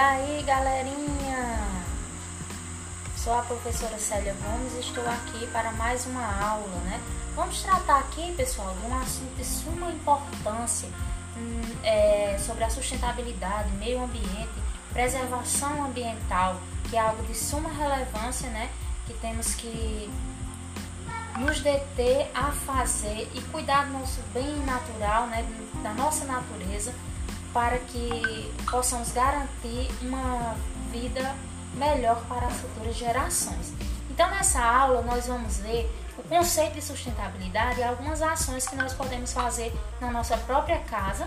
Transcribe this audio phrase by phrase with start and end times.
[0.00, 1.60] aí, galerinha?
[3.16, 6.98] Sou a professora Célia Gomes e estou aqui para mais uma aula, né?
[7.36, 10.88] Vamos tratar aqui, pessoal, de um assunto de suma importância
[11.36, 14.48] hum, é, sobre a sustentabilidade, meio ambiente,
[14.90, 16.58] preservação ambiental,
[16.88, 18.70] que é algo de suma relevância, né?
[19.06, 20.10] Que temos que
[21.38, 25.44] nos deter a fazer e cuidar do nosso bem natural, né?
[25.82, 26.94] Da nossa natureza
[27.52, 30.54] para que possamos garantir uma
[30.90, 31.34] vida
[31.74, 33.72] melhor para as futuras gerações.
[34.10, 38.92] Então, nessa aula, nós vamos ver o conceito de sustentabilidade e algumas ações que nós
[38.92, 41.26] podemos fazer na nossa própria casa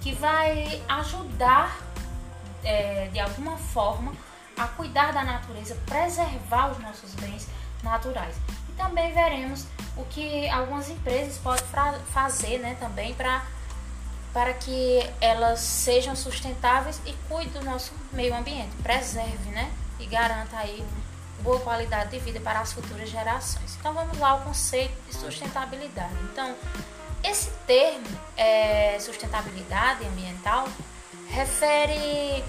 [0.00, 1.78] que vai ajudar
[2.64, 4.12] é, de alguma forma
[4.56, 7.48] a cuidar da natureza, preservar os nossos bens
[7.82, 8.36] naturais.
[8.68, 11.64] E também veremos o que algumas empresas podem
[12.12, 13.42] fazer né, também para
[14.32, 19.70] para que elas sejam sustentáveis e cuide do nosso meio ambiente, preserve, né?
[20.00, 20.82] E garanta aí
[21.40, 23.76] boa qualidade de vida para as futuras gerações.
[23.78, 26.14] Então vamos lá ao conceito de sustentabilidade.
[26.32, 26.54] Então,
[27.22, 30.66] esse termo é, sustentabilidade ambiental
[31.28, 32.42] refere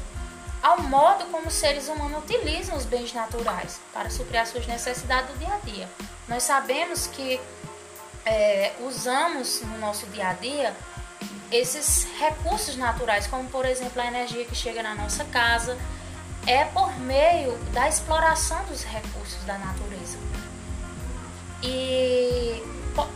[0.62, 5.30] ao modo como os seres humanos utilizam os bens naturais para suprir as suas necessidades
[5.32, 5.90] do dia a dia.
[6.28, 7.40] Nós sabemos que
[8.26, 10.74] é, usamos no nosso dia a dia
[11.54, 15.78] esses recursos naturais, como por exemplo a energia que chega na nossa casa,
[16.48, 20.18] é por meio da exploração dos recursos da natureza.
[21.62, 22.62] E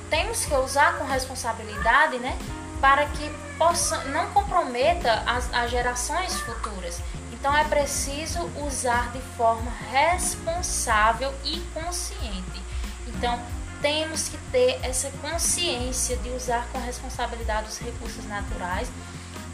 [0.09, 2.37] temos que usar com responsabilidade, né,
[2.79, 7.01] para que possa, não comprometa as, as gerações futuras.
[7.33, 12.61] Então é preciso usar de forma responsável e consciente.
[13.07, 13.39] Então
[13.81, 18.89] temos que ter essa consciência de usar com responsabilidade os recursos naturais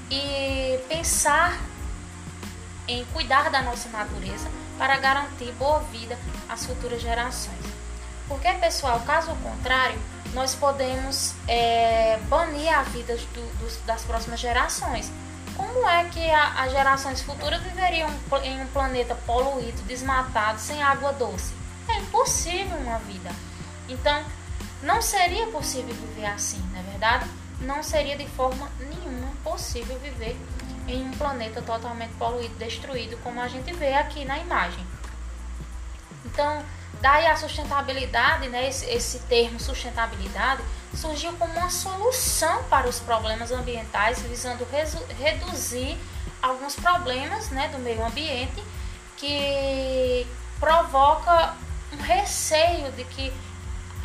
[0.10, 1.60] e pensar
[2.88, 6.18] em cuidar da nossa natureza para garantir boa vida
[6.50, 7.60] às futuras gerações.
[8.28, 10.00] Porque, pessoal, caso contrário,
[10.34, 15.12] nós podemos é, banir a vida do, das próximas gerações.
[15.56, 18.10] Como é que as gerações futuras viveriam
[18.44, 21.54] em um planeta poluído, desmatado, sem água doce?
[21.88, 23.30] É impossível uma vida.
[23.88, 24.24] Então,
[24.82, 27.30] não seria possível viver assim, não é verdade?
[27.62, 30.38] Não seria de forma nenhuma possível viver
[30.88, 34.86] em um planeta totalmente poluído, destruído, como a gente vê aqui na imagem.
[36.26, 36.64] Então,
[37.02, 40.62] daí a sustentabilidade, né, esse, esse termo sustentabilidade,
[40.94, 44.68] surgiu como uma solução para os problemas ambientais, visando
[45.20, 45.98] reduzir
[46.42, 48.62] alguns problemas né, do meio ambiente
[49.16, 50.28] que
[50.60, 51.56] provoca
[51.94, 53.34] um receio de que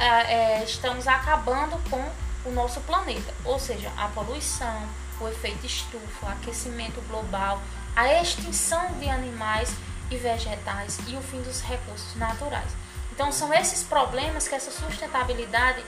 [0.05, 2.11] é, estamos acabando com
[2.45, 4.89] o nosso planeta, ou seja, a poluição,
[5.21, 7.61] o efeito estufa, o aquecimento global,
[7.97, 9.75] a extinção de animais
[10.11, 12.71] e vegetais e o fim dos recursos naturais.
[13.13, 15.85] Então, são esses problemas que essa sustentabilidade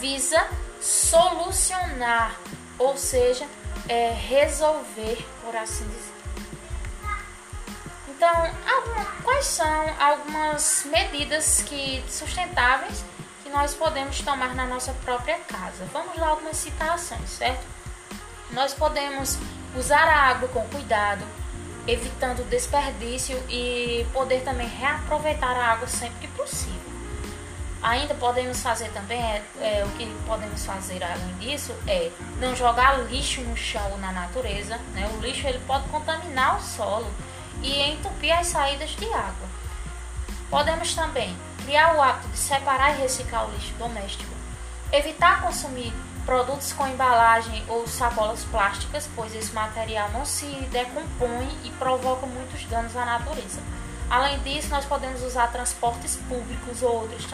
[0.00, 0.44] visa
[0.80, 2.36] solucionar,
[2.78, 3.46] ou seja,
[3.88, 6.12] é, resolver, por assim dizer.
[8.08, 8.32] Então,
[9.22, 13.04] quais são algumas medidas que sustentáveis
[13.52, 15.84] nós podemos tomar na nossa própria casa.
[15.92, 17.64] Vamos lá algumas citações, certo?
[18.50, 19.38] Nós podemos
[19.76, 21.24] usar a água com cuidado,
[21.86, 26.92] evitando desperdício e poder também reaproveitar a água sempre que possível.
[27.82, 32.98] Ainda podemos fazer também, é, é, o que podemos fazer além disso é não jogar
[33.08, 34.78] lixo no chão ou na natureza.
[34.94, 35.10] Né?
[35.14, 37.10] O lixo ele pode contaminar o solo
[37.60, 39.48] e entupir as saídas de água.
[40.48, 44.32] Podemos também criar o hábito de separar e reciclar o lixo doméstico,
[44.92, 45.92] evitar consumir
[46.24, 52.64] produtos com embalagem ou sacolas plásticas, pois esse material não se decompõe e provoca muitos
[52.66, 53.60] danos à natureza.
[54.08, 57.26] Além disso, nós podemos usar transportes públicos ou outros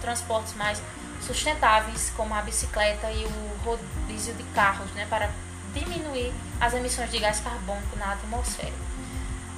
[0.00, 0.80] transportes mais
[1.20, 5.30] sustentáveis, como a bicicleta e o rodízio de carros, né, para
[5.74, 8.91] diminuir as emissões de gás carbônico na atmosfera.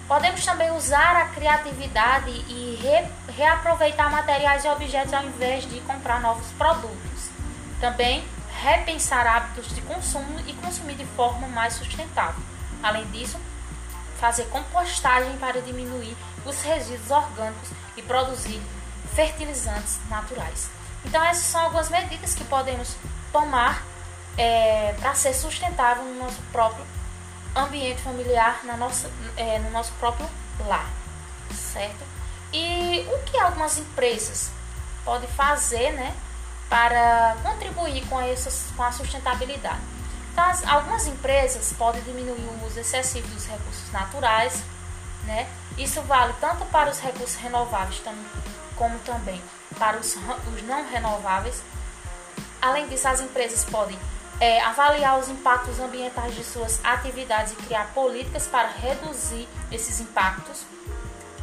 [0.07, 6.21] Podemos também usar a criatividade e re, reaproveitar materiais e objetos ao invés de comprar
[6.21, 7.31] novos produtos.
[7.81, 8.23] Também
[8.61, 12.43] repensar hábitos de consumo e consumir de forma mais sustentável.
[12.83, 13.39] Além disso,
[14.21, 18.61] fazer compostagem para diminuir os resíduos orgânicos e produzir
[19.15, 20.71] fertilizantes naturais.
[21.05, 22.97] Então, essas são algumas medidas que podemos
[23.33, 23.83] tomar
[24.37, 26.85] é, para ser sustentável no nosso próprio
[27.55, 30.29] ambiente familiar na nossa, é, no nosso próprio
[30.67, 30.89] lar,
[31.53, 32.05] certo?
[32.53, 34.51] E o que algumas empresas
[35.05, 36.15] podem fazer, né,
[36.69, 39.81] para contribuir com, essas, com a sustentabilidade?
[40.33, 44.63] Então, as, algumas empresas podem diminuir o uso excessivo dos recursos naturais,
[45.25, 45.49] né?
[45.79, 48.03] Isso vale tanto para os recursos renováveis
[48.77, 49.41] como também
[49.79, 51.63] para os, os não renováveis.
[52.61, 53.99] Além disso, as empresas podem
[54.41, 60.65] é, avaliar os impactos ambientais de suas atividades e criar políticas para reduzir esses impactos.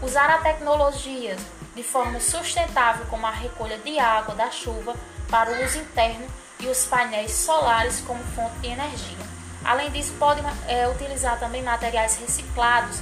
[0.01, 1.38] Usar a tecnologia
[1.75, 4.95] de forma sustentável, como a recolha de água da chuva
[5.29, 6.27] para o uso interno
[6.59, 9.17] e os painéis solares como fonte de energia.
[9.63, 12.99] Além disso, pode é, utilizar também materiais reciclados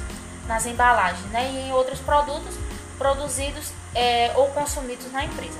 [0.47, 2.55] nas embalagens né, e em outros produtos
[2.97, 5.57] produzidos é, ou consumidos na empresa.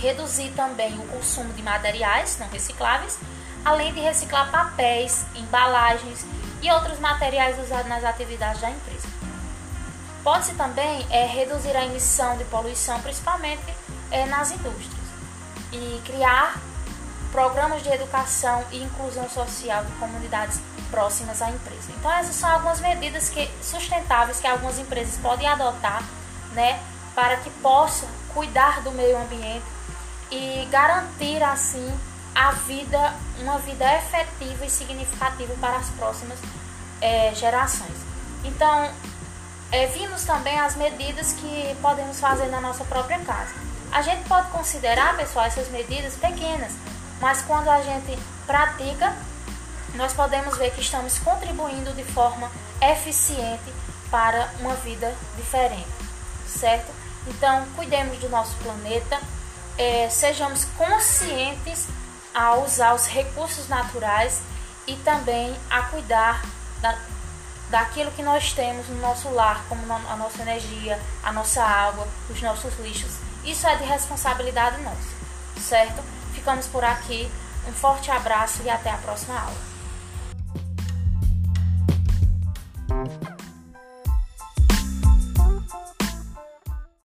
[0.00, 3.18] Reduzir também o consumo de materiais não recicláveis,
[3.64, 6.24] além de reciclar papéis, embalagens
[6.62, 9.08] e outros materiais usados nas atividades da empresa.
[10.22, 13.62] Pode-se também é, reduzir a emissão de poluição, principalmente
[14.10, 15.08] é, nas indústrias,
[15.72, 16.60] e criar
[17.32, 20.60] programas de educação e inclusão social de comunidades
[20.90, 21.90] próximas à empresa.
[21.96, 26.02] Então essas são algumas medidas que, sustentáveis que algumas empresas podem adotar,
[26.52, 26.80] né,
[27.14, 29.77] para que possam cuidar do meio ambiente
[30.30, 31.92] e garantir assim
[32.34, 36.38] a vida, uma vida efetiva e significativa para as próximas
[37.00, 37.96] é, gerações.
[38.44, 38.90] Então,
[39.70, 43.54] é, vimos também as medidas que podemos fazer na nossa própria casa.
[43.90, 46.72] A gente pode considerar, pessoal, essas medidas pequenas,
[47.20, 49.14] mas quando a gente pratica,
[49.94, 52.50] nós podemos ver que estamos contribuindo de forma
[52.80, 53.72] eficiente
[54.10, 55.88] para uma vida diferente,
[56.46, 56.92] certo?
[57.26, 59.20] Então, cuidemos do nosso planeta,
[59.78, 61.86] é, sejamos conscientes
[62.34, 64.40] a usar os recursos naturais
[64.86, 66.44] e também a cuidar
[66.80, 66.98] da,
[67.70, 72.42] daquilo que nós temos no nosso lar, como a nossa energia, a nossa água, os
[72.42, 73.12] nossos lixos.
[73.44, 75.08] Isso é de responsabilidade nossa,
[75.60, 76.02] certo?
[76.34, 77.30] Ficamos por aqui.
[77.66, 79.77] Um forte abraço e até a próxima aula.